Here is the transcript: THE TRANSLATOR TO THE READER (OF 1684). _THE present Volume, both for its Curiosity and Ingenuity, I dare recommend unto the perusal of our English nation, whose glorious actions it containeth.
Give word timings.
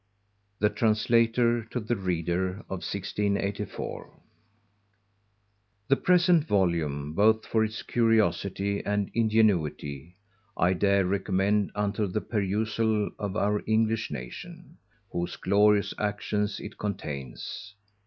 THE 0.57 0.71
TRANSLATOR 0.71 1.65
TO 1.65 1.79
THE 1.79 1.95
READER 1.95 2.65
(OF 2.71 2.79
1684). 2.81 4.09
_THE 5.91 6.03
present 6.03 6.43
Volume, 6.43 7.13
both 7.13 7.45
for 7.45 7.63
its 7.63 7.83
Curiosity 7.83 8.83
and 8.83 9.11
Ingenuity, 9.13 10.15
I 10.57 10.73
dare 10.73 11.05
recommend 11.05 11.71
unto 11.75 12.07
the 12.07 12.19
perusal 12.21 13.11
of 13.19 13.35
our 13.35 13.61
English 13.67 14.09
nation, 14.09 14.79
whose 15.11 15.35
glorious 15.35 15.93
actions 15.99 16.59
it 16.59 16.79
containeth. 16.79 17.73